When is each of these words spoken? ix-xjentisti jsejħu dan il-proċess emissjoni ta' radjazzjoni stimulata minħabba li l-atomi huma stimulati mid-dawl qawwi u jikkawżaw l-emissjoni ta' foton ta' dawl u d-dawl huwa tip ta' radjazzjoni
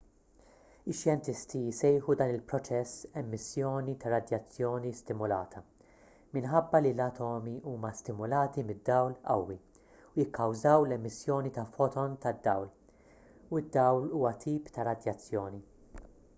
ix-xjentisti 0.91 1.59
jsejħu 1.79 2.13
dan 2.21 2.31
il-proċess 2.35 3.03
emissjoni 3.21 3.93
ta' 4.03 4.13
radjazzjoni 4.13 4.93
stimulata 4.99 5.61
minħabba 6.37 6.81
li 6.85 6.93
l-atomi 6.95 7.53
huma 7.73 7.93
stimulati 8.01 8.65
mid-dawl 8.71 9.15
qawwi 9.29 9.59
u 9.61 10.25
jikkawżaw 10.25 10.89
l-emissjoni 10.89 11.53
ta' 11.59 11.67
foton 11.79 12.17
ta' 12.25 12.35
dawl 12.49 12.75
u 13.59 13.63
d-dawl 13.69 14.11
huwa 14.19 14.33
tip 14.47 14.75
ta' 14.79 14.91
radjazzjoni 14.93 15.63